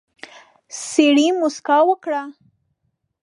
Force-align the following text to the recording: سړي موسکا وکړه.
سړي 0.89 1.27
موسکا 1.39 1.77
وکړه. 1.89 2.21